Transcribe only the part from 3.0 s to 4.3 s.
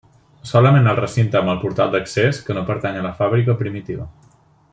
a la fàbrica primitiva.